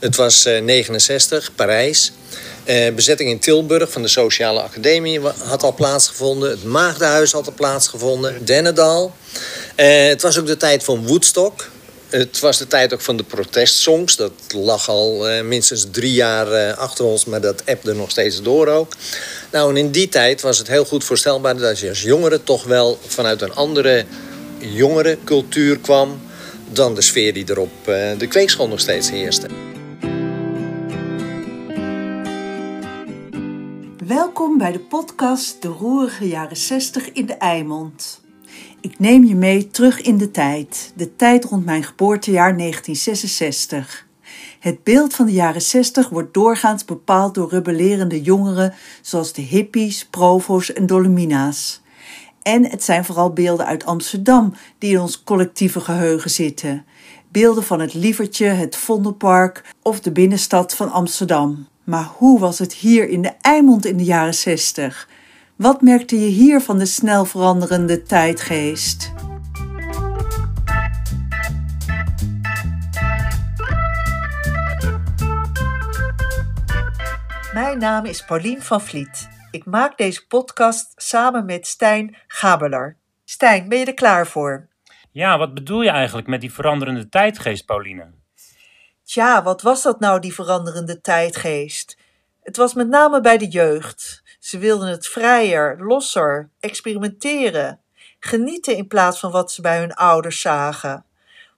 [0.00, 2.12] Het was 69, Parijs.
[2.94, 6.50] bezetting in Tilburg van de Sociale Academie had al plaatsgevonden.
[6.50, 8.44] Het Maagdenhuis had al plaatsgevonden.
[8.44, 9.12] Dennedal.
[9.76, 11.68] het was ook de tijd van Woodstock.
[12.10, 14.16] Het was de tijd ook van de protestsongs.
[14.16, 18.42] Dat lag al uh, minstens drie jaar uh, achter ons, maar dat appte nog steeds
[18.42, 18.92] door ook.
[19.50, 22.64] Nou, en in die tijd was het heel goed voorstelbaar dat je als jongere toch
[22.64, 24.04] wel vanuit een andere
[24.58, 26.20] jongere cultuur kwam
[26.72, 29.46] dan de sfeer die er op uh, de kweekschool nog steeds heerste.
[34.06, 38.20] Welkom bij de podcast De Roerige Jaren 60 in de Eimond.
[38.80, 44.06] Ik neem je mee terug in de tijd, de tijd rond mijn geboortejaar 1966.
[44.60, 50.06] Het beeld van de jaren 60 wordt doorgaans bepaald door rebellerende jongeren zoals de hippies,
[50.06, 51.82] provo's en dolomina's.
[52.42, 56.84] En het zijn vooral beelden uit Amsterdam die in ons collectieve geheugen zitten.
[57.28, 61.68] Beelden van het Lievertje, het Vondelpark of de binnenstad van Amsterdam.
[61.90, 65.08] Maar hoe was het hier in de Eimond in de jaren 60?
[65.56, 69.12] Wat merkte je hier van de snel veranderende tijdgeest?
[77.52, 79.28] Mijn naam is Paulien van Vliet.
[79.50, 82.96] Ik maak deze podcast samen met Stijn Gabeler.
[83.24, 84.68] Stijn, ben je er klaar voor?
[85.10, 88.19] Ja, wat bedoel je eigenlijk met die veranderende tijdgeest, Pauline?
[89.10, 91.96] Tja, wat was dat nou, die veranderende tijdgeest?
[92.42, 94.22] Het was met name bij de jeugd.
[94.38, 97.80] Ze wilden het vrijer, losser, experimenteren,
[98.18, 101.04] genieten in plaats van wat ze bij hun ouders zagen.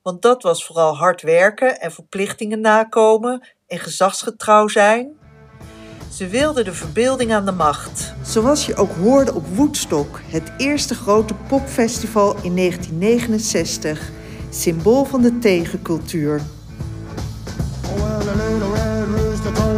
[0.03, 5.19] Want dat was vooral hard werken en verplichtingen nakomen en gezagsgetrouw zijn.
[6.12, 8.14] Ze wilden de verbeelding aan de macht.
[8.23, 14.11] Zoals je ook hoorde op Woodstock, het eerste grote popfestival in 1969,
[14.50, 16.42] symbool van de tegencultuur.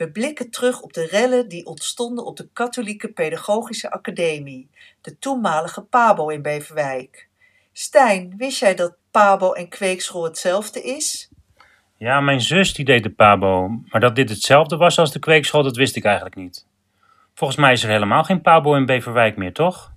[0.00, 5.82] We blikken terug op de rellen die ontstonden op de Katholieke Pedagogische Academie, de toenmalige
[5.82, 7.28] PABO in Beverwijk.
[7.72, 11.28] Stijn, wist jij dat PABO en kweekschool hetzelfde is?
[11.96, 15.62] Ja, mijn zus die deed de PABO, maar dat dit hetzelfde was als de kweekschool,
[15.62, 16.66] dat wist ik eigenlijk niet.
[17.34, 19.92] Volgens mij is er helemaal geen PABO in Beverwijk meer, toch?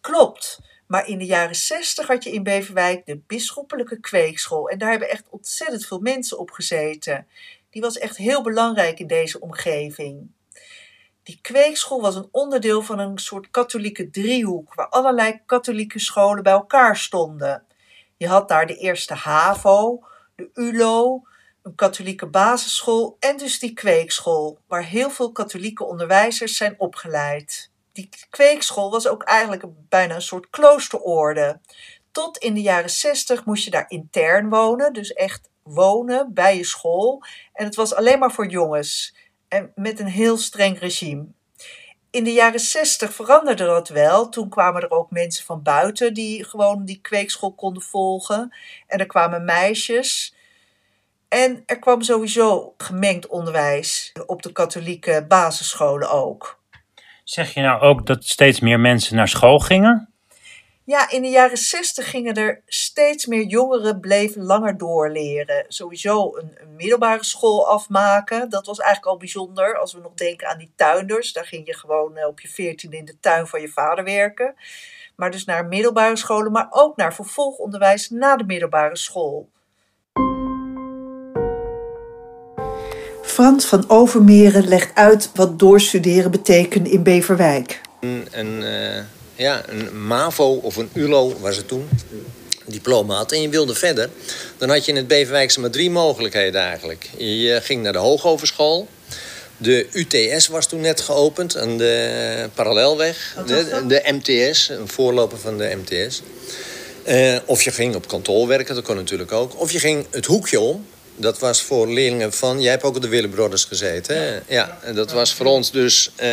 [0.00, 0.60] Klopt.
[0.86, 4.68] Maar in de jaren zestig had je in Beverwijk de bisschoppelijke kweekschool.
[4.68, 7.26] En daar hebben echt ontzettend veel mensen op gezeten.
[7.70, 10.30] Die was echt heel belangrijk in deze omgeving.
[11.22, 16.52] Die kweekschool was een onderdeel van een soort katholieke driehoek, waar allerlei katholieke scholen bij
[16.52, 17.64] elkaar stonden.
[18.16, 21.22] Je had daar de eerste HAVO, de ULO,
[21.62, 28.08] een katholieke basisschool en dus die kweekschool, waar heel veel katholieke onderwijzers zijn opgeleid die
[28.30, 31.60] kweekschool was ook eigenlijk bijna een soort kloosterorde.
[32.10, 36.64] Tot in de jaren zestig moest je daar intern wonen, dus echt wonen bij je
[36.64, 37.22] school.
[37.52, 39.14] En het was alleen maar voor jongens
[39.48, 41.26] en met een heel streng regime.
[42.10, 44.28] In de jaren zestig veranderde dat wel.
[44.28, 48.54] Toen kwamen er ook mensen van buiten die gewoon die kweekschool konden volgen.
[48.86, 50.34] En er kwamen meisjes.
[51.28, 56.60] En er kwam sowieso gemengd onderwijs op de katholieke basisscholen ook.
[57.24, 60.12] Zeg je nou ook dat steeds meer mensen naar school gingen?
[60.88, 65.64] Ja, in de jaren 60 gingen er steeds meer jongeren bleven langer doorleren.
[65.68, 68.50] Sowieso een, een, middelbare school afmaken.
[68.50, 69.78] Dat was eigenlijk al bijzonder.
[69.78, 71.32] Als we nog denken aan die tuinders.
[71.32, 74.54] Daar ging je gewoon eh, op je veertiende in de tuin van je vader werken.
[75.16, 79.48] Maar dus naar middelbare scholen, maar ook naar vervolgonderwijs na de middelbare school.
[83.22, 87.80] Frans van Overmeren legt uit wat doorstuderen betekent in Beverwijk.
[88.00, 91.88] Een, een uh, ja, een MAVO of een ULO was het toen,
[92.64, 94.10] diploma had en je wilde verder...
[94.56, 97.10] dan had je in het Beverwijkse maar drie mogelijkheden eigenlijk.
[97.16, 98.88] Je ging naar de Hoogoverschool...
[99.60, 103.36] De UTS was toen net geopend aan de parallelweg.
[103.46, 106.22] De, de, MTS, een voorloper van de MTS.
[107.06, 109.60] Uh, eh, of je ging op kantoor werken, dat kon natuurlijk ook.
[109.60, 110.86] Of je ging het hoekje om,
[111.16, 112.60] dat was voor leerlingen van...
[112.60, 114.38] Jij hebt ook op de Wille Brothers gezeten, hè?
[114.54, 114.78] Ja.
[114.82, 116.28] en dat was voor ons dus uh,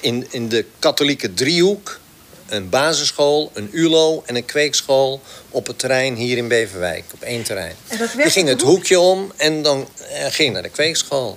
[0.00, 2.00] in, in de katholieke driehoek
[2.48, 5.20] een basisschool, een ULO en een kweekschool
[5.50, 7.74] op het terrein hier in Beverwijk, op één terrein.
[8.16, 11.34] We ging het hoekje om en dan eh, ging naar de kweekschool.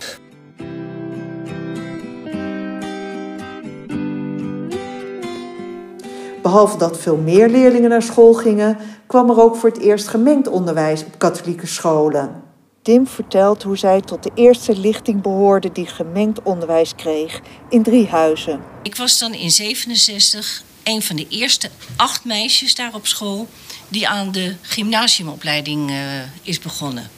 [6.41, 8.77] Behalve dat veel meer leerlingen naar school gingen,
[9.07, 12.43] kwam er ook voor het eerst gemengd onderwijs op katholieke scholen.
[12.81, 18.07] Tim vertelt hoe zij tot de eerste lichting behoorde die gemengd onderwijs kreeg in drie
[18.07, 18.59] huizen.
[18.83, 23.49] Ik was dan in 67 een van de eerste acht meisjes daar op school
[23.87, 25.97] die aan de gymnasiumopleiding uh,
[26.41, 27.09] is begonnen.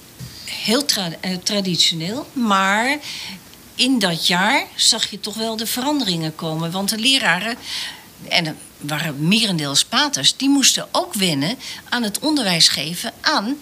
[0.45, 2.97] Heel tra uh, traditioneel, maar
[3.75, 6.71] in dat jaar zag je toch wel de veranderingen komen.
[6.71, 7.55] Want de leraren,
[8.27, 11.55] en er waren merendeels paters, die moesten ook wennen
[11.89, 13.55] aan het onderwijs geven aan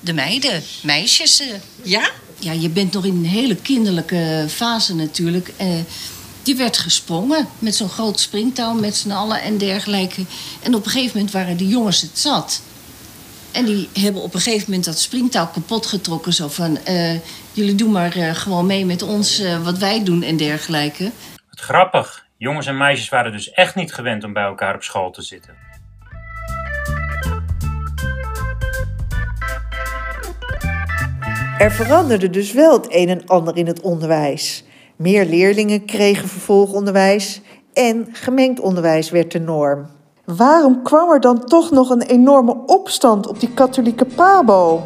[0.00, 1.40] de meiden, meisjes.
[1.40, 1.46] Uh,
[1.82, 2.10] ja?
[2.38, 5.52] Ja, je bent nog in een hele kinderlijke fase natuurlijk.
[6.48, 10.24] Die werd gesprongen met zo'n groot springtouw met z'n allen en dergelijke.
[10.62, 12.62] En op een gegeven moment waren de jongens het zat.
[13.52, 16.32] En die hebben op een gegeven moment dat springtouw kapot getrokken.
[16.32, 17.14] Zo van, uh,
[17.52, 21.10] jullie doen maar uh, gewoon mee met ons uh, wat wij doen en dergelijke.
[21.50, 22.26] Wat grappig.
[22.36, 25.54] Jongens en meisjes waren dus echt niet gewend om bij elkaar op school te zitten.
[31.58, 34.62] Er veranderde dus wel het een en ander in het onderwijs.
[34.98, 37.40] Meer leerlingen kregen vervolgonderwijs
[37.72, 39.86] en gemengd onderwijs werd de norm.
[40.24, 44.82] Waarom kwam er dan toch nog een enorme opstand op die katholieke Pabo?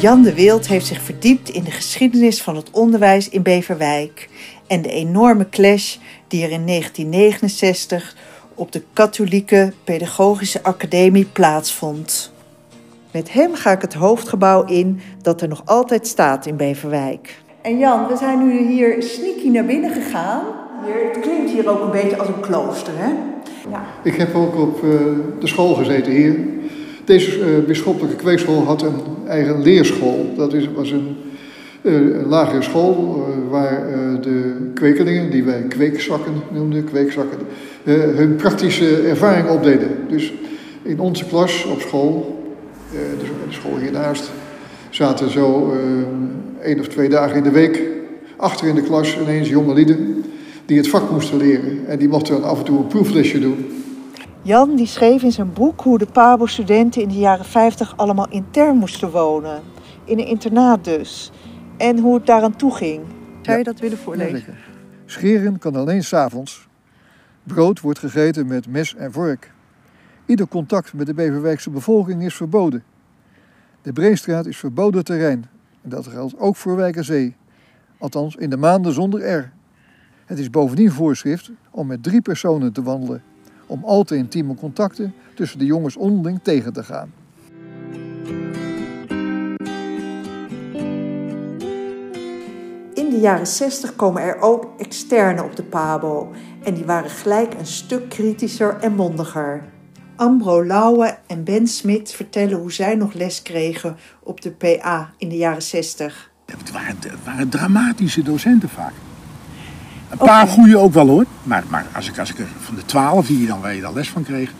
[0.00, 4.28] Jan de Wild heeft zich verdiept in de geschiedenis van het onderwijs in Beverwijk
[4.66, 5.96] en de enorme clash
[6.28, 8.16] die er in 1969
[8.54, 12.32] op de Katholieke Pedagogische Academie plaatsvond.
[13.14, 17.42] Met hem ga ik het hoofdgebouw in dat er nog altijd staat in Beverwijk.
[17.62, 20.42] En Jan, we zijn nu hier sneaky naar binnen gegaan.
[20.84, 23.12] het klinkt hier ook een beetje als een klooster, hè?
[23.70, 23.84] Ja.
[24.02, 24.90] Ik heb ook op uh,
[25.40, 26.36] de school gezeten hier.
[27.04, 30.34] Deze uh, bisschoppelijke kweekschool had een eigen leerschool.
[30.36, 31.16] Dat is, was een,
[31.82, 33.90] uh, een lagere school waar
[34.20, 37.38] de kwekelingen, die wij kweekzakken noemden, kweekzakken,
[38.16, 39.88] hun praktische ervaring opdeden.
[40.08, 40.32] Dus
[40.82, 42.33] in onze klas op school,
[42.94, 44.30] de, de school hiernaast,
[44.90, 45.72] zaten zo
[46.62, 47.82] één of twee dagen in de week
[48.36, 50.24] achter in de klas ineens jonge lieden
[50.66, 51.86] die het vak moesten leren.
[51.86, 53.66] En die mochten dan af en toe een proeflesje doen.
[54.42, 58.76] Jan die schreef in zijn boek hoe de PABO-studenten in de jaren 50 allemaal intern
[58.76, 59.62] moesten wonen.
[60.04, 61.30] In een internaat dus.
[61.76, 63.00] En hoe het daaraan toe ging.
[63.42, 64.54] Zou je dat willen voorlezen?
[65.06, 66.68] Scheren kan alleen s'avonds.
[67.42, 69.53] Brood wordt gegeten met mes en vork.
[70.26, 72.84] Ieder contact met de Beverwijkse bevolking is verboden.
[73.82, 75.44] De Breestraat is verboden terrein
[75.82, 77.36] en dat geldt ook voor Wijkerzee.
[77.98, 79.52] Althans in de maanden zonder R.
[80.24, 83.22] Het is bovendien voorschrift om met drie personen te wandelen.
[83.66, 87.12] Om al te intieme contacten tussen de jongens onderling tegen te gaan.
[92.94, 96.32] In de jaren 60 komen er ook externen op de PABO.
[96.62, 99.72] En die waren gelijk een stuk kritischer en mondiger.
[100.16, 105.28] Ambro Lauwe en Ben Smit vertellen hoe zij nog les kregen op de PA in
[105.28, 106.30] de jaren 60.
[106.46, 108.92] Het waren, het waren dramatische docenten vaak.
[110.10, 111.24] Een paar goede ook wel hoor.
[111.42, 113.80] Maar, maar als, ik, als ik er van de twaalf die je dan, waar je
[113.80, 114.50] dan les van kreeg,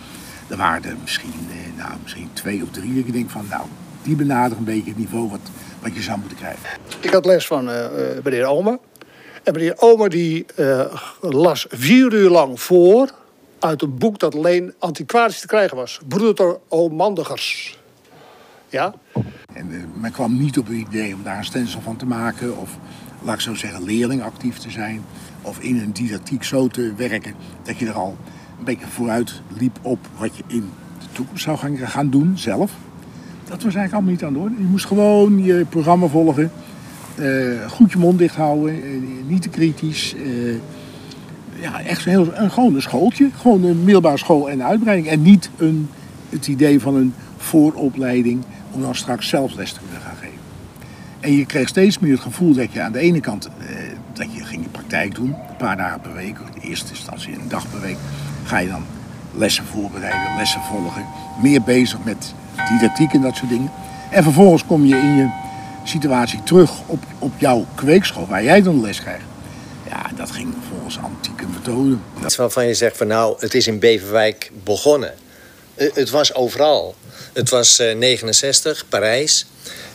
[0.46, 2.98] dan waren er misschien, eh, nou, misschien twee of drie.
[2.98, 3.62] Ik denk van, nou,
[4.02, 5.50] die benaderen een beetje het niveau wat,
[5.82, 6.68] wat je zou moeten krijgen.
[7.00, 7.86] Ik had les van uh,
[8.24, 8.78] meneer Omer.
[9.42, 10.84] En meneer Omer die uh,
[11.20, 13.10] las vier uur lang voor
[13.64, 16.00] uit een boek dat alleen antiquarisch te krijgen was.
[16.08, 17.78] Broeder Omandigers.
[18.68, 18.94] Ja?
[19.52, 22.56] En uh, men kwam niet op het idee om daar een stencil van te maken...
[22.56, 22.78] of,
[23.22, 25.04] laat ik zo zeggen, leerlingactief te zijn...
[25.42, 28.16] of in een didactiek zo te werken dat je er al
[28.58, 29.98] een beetje vooruit liep op...
[30.16, 32.72] wat je in de toekomst zou gaan, gaan doen, zelf.
[33.44, 34.54] Dat was eigenlijk allemaal niet aan de orde.
[34.58, 36.52] Je moest gewoon je programma volgen...
[37.18, 40.14] Uh, goed je mond dicht houden, uh, niet te kritisch
[41.64, 43.30] ja, echt heel, een, gewoon een schooltje.
[43.36, 45.08] Gewoon een middelbare school en uitbreiding.
[45.08, 45.88] En niet een,
[46.28, 50.38] het idee van een vooropleiding om dan straks zelf les te kunnen gaan geven.
[51.20, 53.76] En je kreeg steeds meer het gevoel dat je aan de ene kant, eh,
[54.12, 57.48] dat je ging je praktijk doen, een paar dagen per week, in eerste instantie een
[57.48, 57.96] dag per week,
[58.44, 58.84] ga je dan
[59.34, 61.04] lessen voorbereiden, lessen volgen,
[61.42, 62.34] meer bezig met
[62.68, 63.70] didactiek en dat soort dingen.
[64.10, 65.28] En vervolgens kom je in je
[65.84, 69.33] situatie terug op, op jouw kweekschool, waar jij dan les krijgt.
[70.12, 72.02] Dat ging volgens antieke methoden.
[72.24, 75.14] Iets waarvan je zegt van nou, het is in Beverwijk begonnen.
[75.74, 76.94] Eh, het was overal.
[77.32, 79.46] Het was 69, eh, Parijs.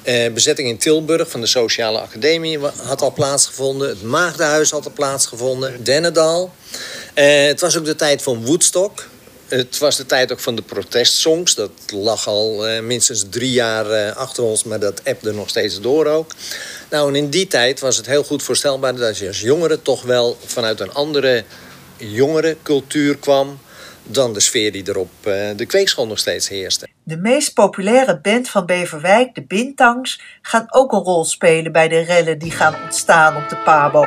[0.03, 3.89] Uh, bezetting in Tilburg van de Sociale Academie had al plaatsgevonden.
[3.89, 5.83] Het Maagdenhuis had al plaatsgevonden.
[5.83, 6.51] Dennedal.
[7.15, 9.07] Uh, het was ook de tijd van Woodstock.
[9.47, 11.55] Het was de tijd ook van de protestsongs.
[11.55, 16.05] Dat lag al uh, minstens drie jaar achter ons, maar dat appte nog steeds door
[16.05, 16.31] ook.
[16.89, 20.37] Nou, in die tijd was het heel goed voorstelbaar dat je als jongere toch wel
[20.45, 21.43] vanuit een andere
[21.97, 23.59] jongerencultuur kwam
[24.03, 26.87] dan de sfeer die er op eh, de kweekschool nog steeds heerste.
[27.03, 31.99] De meest populaire band van Beverwijk, de Bintangs, gaan ook een rol spelen bij de
[31.99, 34.05] rellen die gaan ontstaan op de Pabo.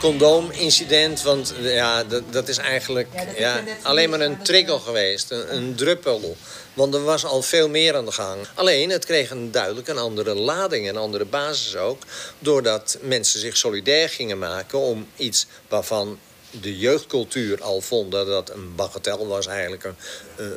[0.00, 5.74] Condoomincident, want ja, dat, dat is eigenlijk ja, alleen maar een trigger geweest, een, een
[5.74, 6.36] druppel.
[6.74, 8.46] Want er was al veel meer aan de gang.
[8.54, 12.02] Alleen, het kreeg een duidelijk een andere lading, een andere basis ook.
[12.38, 16.18] Doordat mensen zich solidair gingen maken om iets waarvan
[16.50, 19.46] de jeugdcultuur al vond dat dat een bagatel was.
[19.46, 19.96] Eigenlijk een,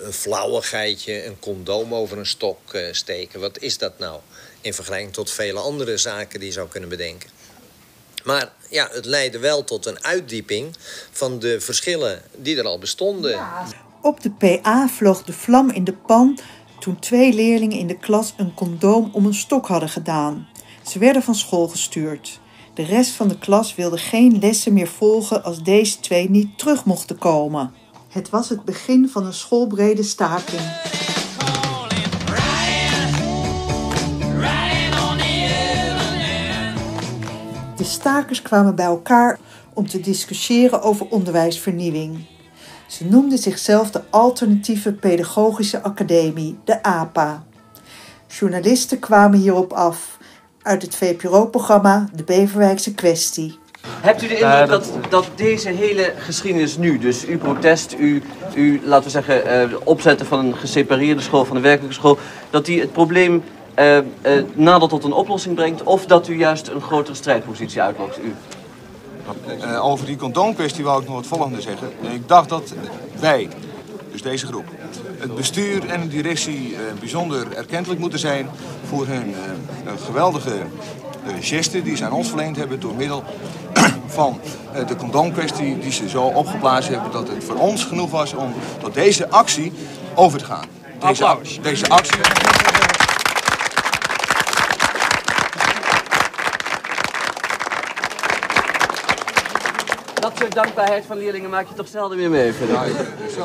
[0.06, 3.40] een flauwigheidje, een condoom over een stok eh, steken.
[3.40, 4.20] Wat is dat nou?
[4.62, 7.39] In vergelijking tot vele andere zaken die je zou kunnen bedenken.
[8.24, 10.76] Maar ja, het leidde wel tot een uitdieping
[11.12, 13.48] van de verschillen die er al bestonden.
[14.02, 16.40] Op de PA vloog de vlam in de pan
[16.80, 20.48] toen twee leerlingen in de klas een condoom om een stok hadden gedaan.
[20.88, 22.40] Ze werden van school gestuurd.
[22.74, 26.86] De rest van de klas wilde geen lessen meer volgen als deze twee niet terug
[26.86, 27.74] mochten komen.
[28.10, 30.62] Het was het begin van een schoolbrede staking.
[37.90, 39.40] Stakers kwamen bij elkaar
[39.74, 42.26] om te discussiëren over onderwijsvernieuwing.
[42.88, 47.44] Ze noemden zichzelf de Alternatieve Pedagogische Academie, de APA.
[48.28, 50.18] Journalisten kwamen hierop af
[50.62, 53.60] uit het VPRO-programma De Beverwijkse Kwestie.
[53.88, 58.20] Hebt u de indruk dat, dat deze hele geschiedenis nu, dus uw protest, uw,
[58.56, 62.18] uw laten we zeggen, uh, opzetten van een gesepareerde school, van een werkelijke school,
[62.50, 63.44] dat die het probleem
[63.80, 68.20] uh, uh, nader tot een oplossing brengt of dat u juist een grotere strijdpositie uitlokt?
[68.20, 68.34] U?
[69.62, 71.90] Uh, over die condoomkwestie wou ik nog het volgende zeggen.
[72.02, 72.74] Ik dacht dat
[73.20, 73.48] wij,
[74.12, 74.66] dus deze groep,
[75.18, 78.50] het bestuur en de directie bijzonder erkentelijk moeten zijn
[78.90, 79.36] voor hun
[80.06, 80.58] geweldige
[81.40, 83.24] gesten die ze aan ons verleend hebben door middel
[84.08, 84.40] van
[84.88, 88.94] de condoomkwestie die ze zo opgeblazen hebben dat het voor ons genoeg was om tot
[88.94, 89.72] deze actie
[90.16, 90.66] over te gaan.
[91.00, 92.20] Deze, deze actie.
[100.30, 102.76] Dat soort dankbaarheid van leerlingen maak je toch zelden meer mee, vind ik.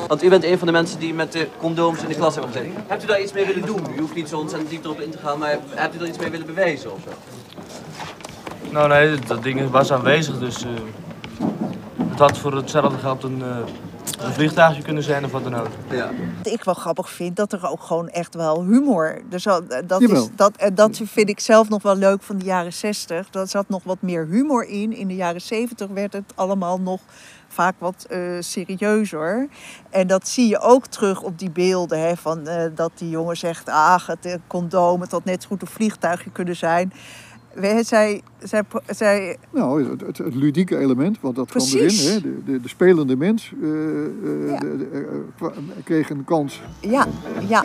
[0.09, 2.53] Want u bent een van de mensen die met de condooms in de klas hebben
[2.53, 2.85] gezeten.
[2.87, 3.81] Hebt u daar iets mee willen doen?
[3.97, 6.19] U hoeft niet zo ontzettend diep erop in te gaan, maar hebt u er iets
[6.19, 7.11] mee willen bewijzen of zo?
[8.71, 10.71] Nou nee, dat ding was aanwezig, dus uh,
[12.09, 13.57] het had voor hetzelfde geld een, uh,
[14.19, 15.69] een vliegtuigje kunnen zijn of wat dan ook.
[15.91, 16.11] Ja.
[16.37, 19.23] Wat ik wel grappig vind, dat er ook gewoon echt wel humor...
[19.29, 19.43] Dus
[19.87, 23.35] dat, is, dat, en dat vind ik zelf nog wel leuk van de jaren 60.
[23.35, 24.93] Er zat nog wat meer humor in.
[24.93, 27.01] In de jaren 70 werd het allemaal nog
[27.49, 29.49] vaak wat uh, serieuzer.
[29.91, 32.01] En dat zie je ook terug op die beelden.
[32.01, 35.63] Hè, van, uh, dat die jongen zegt, ah, het condoom, het had net zo goed
[35.63, 36.93] een vliegtuigje kunnen zijn.
[37.61, 39.37] Zij, zij, zij...
[39.51, 41.75] Nou, het, het, het, ludieke element, want dat Precies.
[41.75, 42.13] kwam erin.
[42.13, 42.21] Hè?
[42.21, 44.59] De, de, de spelende mens uh, uh, ja.
[44.59, 45.49] de, de, uh,
[45.85, 46.63] kreeg een kans.
[46.81, 47.07] Ja,
[47.49, 47.65] ja.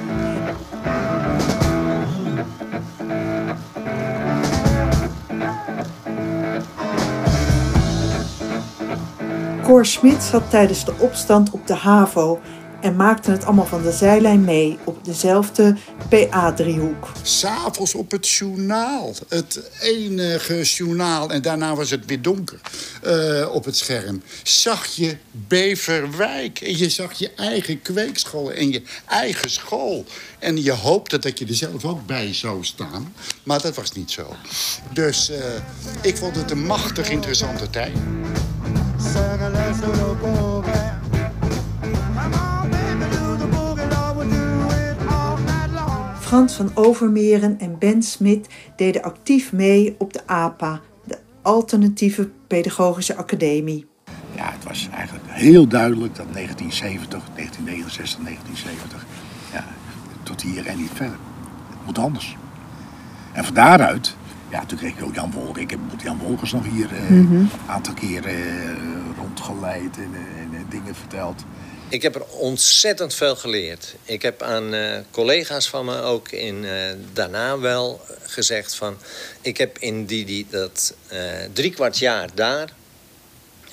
[9.64, 12.40] Cor Smit zat tijdens de opstand op de HAVO
[12.82, 15.76] en maakten het allemaal van de zijlijn mee op dezelfde
[16.10, 17.12] PA-driehoek.
[17.22, 22.60] S'avonds op het journaal, het enige journaal, en daarna was het weer donker
[23.04, 26.62] uh, op het scherm, zag je Beverwijk.
[26.62, 30.06] En je zag je eigen kweekschool en je eigen school.
[30.40, 34.12] En je hoopte dat je er zelf ook bij zou staan, maar dat was niet
[34.12, 34.36] zo.
[34.94, 35.38] Dus uh,
[36.02, 37.94] ik vond het een machtig interessante tijd.
[46.30, 53.16] Frans van Overmeren en Ben Smit deden actief mee op de APA, de Alternatieve Pedagogische
[53.16, 53.86] Academie.
[54.36, 59.06] Ja, het was eigenlijk heel duidelijk dat 1970, 1969, 1970,
[59.54, 59.66] ja,
[60.24, 61.18] tot hier en niet verder.
[61.70, 62.38] Het moet anders.
[63.32, 64.16] En van daaruit,
[64.50, 65.64] ja, toen kreeg ik ook Jan Wolkers.
[65.64, 67.50] Ik heb Jan Wolkers nog hier een uh, mm -hmm.
[67.68, 68.72] aantal keren uh,
[69.18, 71.46] rondgeleid en, en, en dingen verteld.
[71.90, 73.96] Ik heb er ontzettend veel geleerd.
[74.04, 76.72] Ik heb aan uh, collega's van me ook in, uh,
[77.14, 78.98] daarna wel gezegd van...
[79.42, 81.20] ik heb in die, die, dat uh,
[81.54, 82.70] drie kwart jaar daar...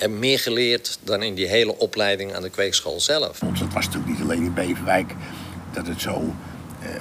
[0.09, 3.39] meer geleerd dan in die hele opleiding aan de kweekschool zelf.
[3.39, 5.11] Dat was natuurlijk niet alleen in Beverwijk
[5.73, 6.35] dat het zo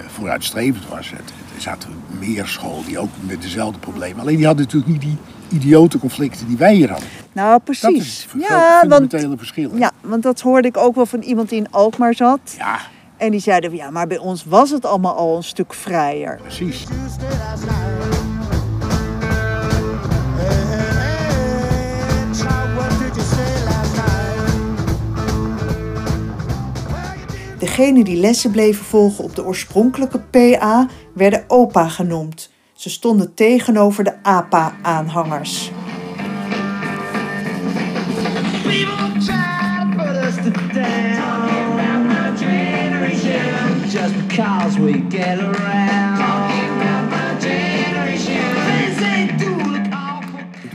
[0.07, 1.11] vooruitstrevend was.
[1.11, 4.21] Het, er zaten meer scholen die ook met dezelfde problemen.
[4.21, 5.17] Alleen die hadden natuurlijk niet die
[5.49, 7.09] idiote conflicten die wij hier hadden.
[7.33, 7.83] Nou, precies.
[7.83, 9.71] Dat is het ja, fundamentele want, verschil.
[9.77, 12.55] Ja, want dat hoorde ik ook wel van iemand die in Alkmaar zat.
[12.59, 12.79] Ja.
[13.17, 16.39] En die zeiden, ja, maar bij ons was het allemaal al een stuk vrijer.
[16.43, 16.87] Precies.
[27.59, 32.51] Degenen die lessen bleven volgen op de oorspronkelijke PA werden OPA genoemd.
[32.77, 35.71] Ze stonden tegenover de APA-aanhangers.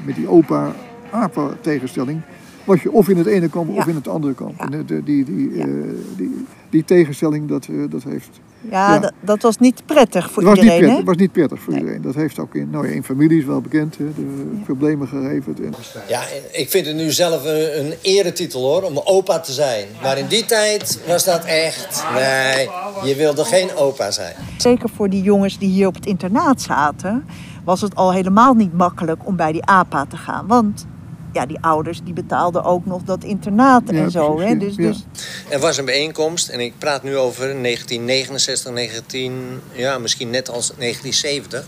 [0.03, 2.21] Met die opa-apa-tegenstelling
[2.63, 4.59] was je of in het ene kamp of in het andere kamp.
[4.59, 5.65] En de, die, die, ja.
[5.65, 5.83] uh,
[6.17, 8.39] die, die, tegenstelling, dat, uh, dat heeft...
[8.69, 11.59] Ja, dat, dat was niet prettig voor het iedereen, was niet prettig, was niet prettig
[11.59, 11.81] voor nee.
[11.81, 12.01] iedereen.
[12.01, 15.59] Dat heeft ook in, nou, in families wel bekend, hè, de problemen geleverd.
[15.59, 15.73] En...
[16.07, 19.87] Ja, ik vind het nu zelf een, een eretitel hoor, om opa te zijn.
[20.01, 22.03] Maar in die tijd was dat echt...
[22.13, 22.69] Nee,
[23.03, 24.35] je wilde geen opa zijn.
[24.57, 27.25] Zeker voor die jongens die hier op het internaat zaten...
[27.63, 30.47] was het al helemaal niet makkelijk om bij die APA te gaan.
[30.47, 30.85] Want
[31.33, 34.39] ja, die ouders die betaalden ook nog dat internaat en zo.
[34.39, 34.57] hè?
[34.57, 35.03] Dus, dus...
[35.49, 40.71] Er was een bijeenkomst en ik praat nu over 1969, 19, ja, misschien net als
[40.77, 41.65] 1970.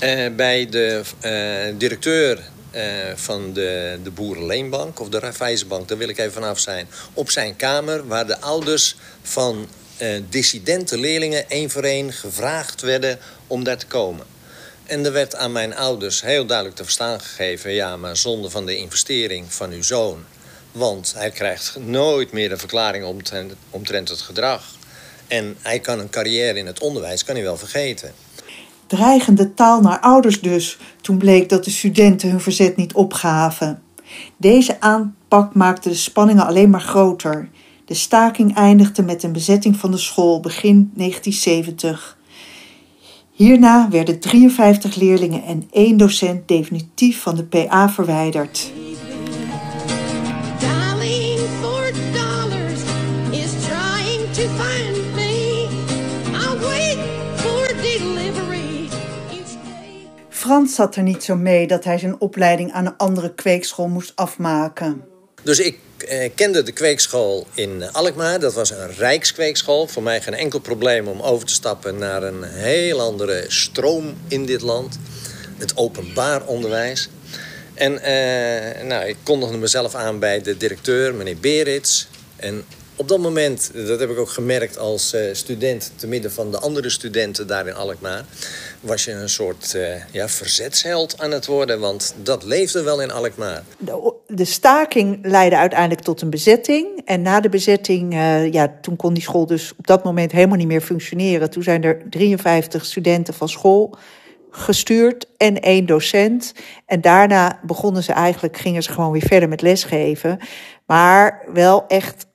[0.00, 2.38] Uh, bij de uh, directeur
[2.74, 2.82] uh,
[3.14, 6.86] van de, de Boerenleenbank of de Raiffeisenbank, daar wil ik even vanaf zijn.
[7.14, 9.66] Op zijn kamer waar de ouders van
[10.28, 14.26] dissidente leerlingen één voor één gevraagd werden om daar te komen.
[14.90, 17.72] En er werd aan mijn ouders heel duidelijk te verstaan gegeven...
[17.72, 20.18] ja, maar zonder van de investering van uw zoon.
[20.72, 24.62] Want hij krijgt nooit meer een verklaring omtrent, omtrent het gedrag.
[25.26, 28.12] En hij kan een carrière in het onderwijs kan hij wel vergeten.
[28.86, 33.82] Dreigende taal naar ouders dus, toen bleek dat de studenten hun verzet niet opgaven.
[34.36, 37.48] Deze aanpak maakte de spanningen alleen maar groter.
[37.84, 42.18] De staking eindigde met een bezetting van de school begin 1970.
[43.40, 48.72] Hierna werden 53 leerlingen en één docent definitief van de PA verwijderd.
[60.28, 64.12] Frans zat er niet zo mee dat hij zijn opleiding aan een andere kweekschool moest
[64.16, 65.09] afmaken.
[65.42, 68.40] Dus ik eh, kende de kweekschool in Alkmaar.
[68.40, 69.86] Dat was een rijkskweekschool.
[69.86, 74.46] Voor mij geen enkel probleem om over te stappen naar een heel andere stroom in
[74.46, 74.98] dit land.
[75.58, 77.08] Het openbaar onderwijs.
[77.74, 82.08] En eh, nou, ik kondigde mezelf aan bij de directeur, meneer Berits.
[82.36, 82.64] En
[83.00, 85.92] op dat moment, dat heb ik ook gemerkt als uh, student...
[85.96, 88.24] te midden van de andere studenten daar in Alkmaar...
[88.80, 91.80] was je een soort uh, ja, verzetsheld aan het worden.
[91.80, 93.62] Want dat leefde wel in Alkmaar.
[93.78, 97.02] De, de staking leidde uiteindelijk tot een bezetting.
[97.04, 100.56] En na de bezetting, uh, ja, toen kon die school dus op dat moment helemaal
[100.56, 101.50] niet meer functioneren.
[101.50, 103.96] Toen zijn er 53 studenten van school
[104.50, 106.52] gestuurd en één docent.
[106.86, 110.38] En daarna begonnen ze eigenlijk, gingen ze gewoon weer verder met lesgeven.
[110.86, 112.28] Maar wel echt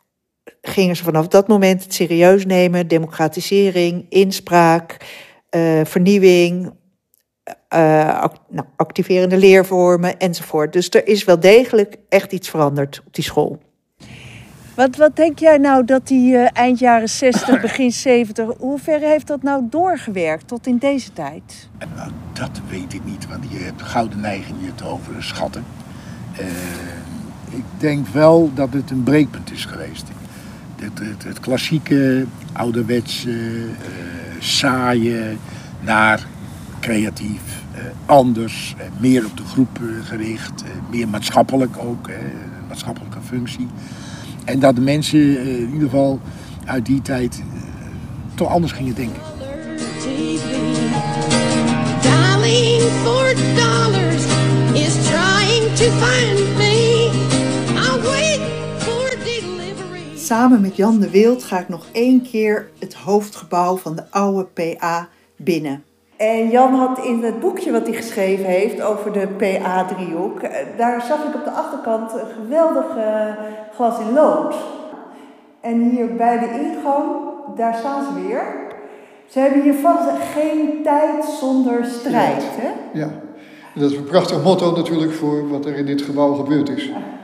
[0.67, 2.87] gingen ze vanaf dat moment het serieus nemen.
[2.87, 4.97] Democratisering, inspraak,
[5.55, 6.73] uh, vernieuwing,
[7.75, 10.73] uh, act, nou, activerende leervormen enzovoort.
[10.73, 13.59] Dus er is wel degelijk echt iets veranderd op die school.
[14.75, 18.99] Wat, wat denk jij nou dat die uh, eind jaren 60, begin 70, hoe ver
[18.99, 21.69] heeft dat nou doorgewerkt tot in deze tijd?
[21.95, 25.65] Nou, dat weet ik niet, want je hebt gouden neiging je te overschatten.
[26.39, 26.47] Uh,
[27.49, 30.07] ik denk wel dat het een breekpunt is geweest.
[31.23, 33.75] Het, klassieke, ouderwetse, uh,
[34.39, 35.37] saaie,
[35.81, 36.25] naar
[36.79, 37.41] creatief,
[37.75, 42.09] uh, anders, uh, meer op de groep gericht, meer maatschappelijk ook,
[42.67, 43.67] maatschappelijke functie.
[44.45, 46.19] En dat de mensen in ieder geval
[46.65, 47.43] uit die tijd
[48.35, 49.21] toch anders gingen denken.
[53.03, 54.25] For dollars
[54.73, 56.54] is trying to find
[60.25, 64.45] Samen met Jan de Wild ga ik nog één keer het hoofdgebouw van de oude
[64.45, 65.83] PA binnen.
[66.17, 70.41] En Jan had in het boekje wat hij geschreven heeft over de PA-driehoek,
[70.77, 72.85] daar zag ik op de achterkant een geweldig
[73.75, 74.55] glas in lood.
[75.61, 77.03] En hier bij de ingang,
[77.55, 78.43] daar staan ze weer.
[79.27, 82.43] Ze hebben hier vast geen tijd zonder strijd.
[82.43, 82.99] Hè?
[82.99, 83.09] Ja,
[83.75, 86.91] dat is een prachtig motto natuurlijk voor wat er in dit gebouw gebeurd is.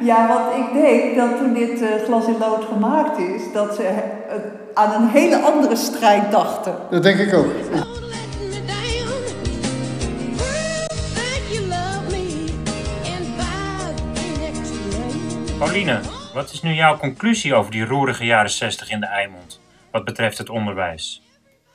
[0.00, 3.82] Ja, want ik denk dat toen dit uh, glas in lood gemaakt is, dat ze
[3.82, 4.34] uh,
[4.74, 6.74] aan een hele andere strijd dachten.
[6.90, 7.52] Dat denk ik ook.
[15.58, 16.00] Pauline,
[16.34, 20.38] wat is nu jouw conclusie over die roerige jaren 60 in de Eimond, wat betreft
[20.38, 21.22] het onderwijs?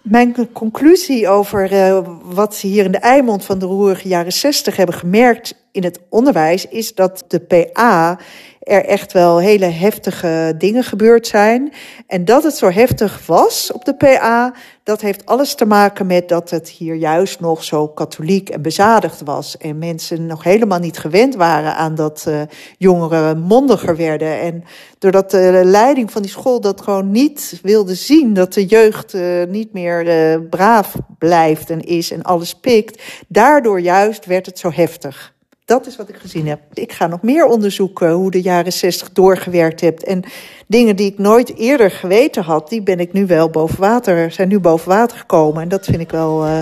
[0.02, 4.76] Mijn conclusie over uh, wat ze hier in de Eimond van de roerige jaren 60
[4.76, 8.20] hebben gemerkt in het onderwijs is dat de PA
[8.60, 11.74] er echt wel hele heftige dingen gebeurd zijn.
[12.08, 16.30] En dat het zo heftig was op de PA, dat heeft alles te maken met
[16.30, 19.58] dat het hier juist nog zo katholiek en bezadigd was.
[19.58, 22.42] En mensen nog helemaal niet gewend waren aan dat uh,
[22.78, 24.40] jongeren mondiger werden.
[24.40, 24.64] En
[25.00, 29.44] doordat de leiding van die school dat gewoon niet wilde zien, dat de jeugd uh,
[29.48, 34.72] niet meer uh, braaf blijft en is en alles pikt, daardoor juist werd het zo
[34.72, 35.33] heftig.
[35.66, 36.60] Dat is wat ik gezien heb.
[36.74, 40.04] Ik ga nog meer onderzoeken hoe de jaren 60 doorgewerkt hebt.
[40.04, 40.24] En
[40.68, 44.48] dingen die ik nooit eerder geweten had, die ben ik nu wel boven water, zijn
[44.48, 45.62] nu boven water gekomen.
[45.62, 46.62] En dat vind ik wel uh,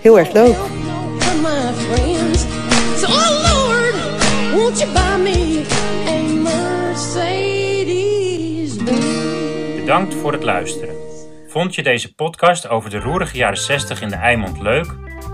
[0.00, 0.56] heel erg leuk.
[9.76, 10.94] Bedankt voor het luisteren.
[11.46, 14.86] Vond je deze podcast over de roerige jaren 60 in de Eimond leuk?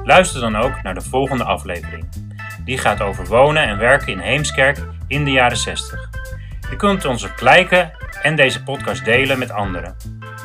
[0.04, 2.25] Luister dan ook naar de volgende aflevering.
[2.66, 6.10] Die gaat over wonen en werken in Heemskerk in de jaren 60.
[6.70, 9.96] Je kunt ons liken en deze podcast delen met anderen.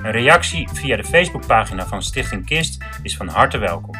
[0.04, 3.96] Een reactie via de Facebookpagina van Stichting Kist is van harte welkom.